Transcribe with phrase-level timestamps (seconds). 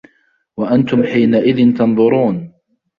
[0.57, 2.53] وَأَنتُم حينَئِذٍ تَنظُرونَ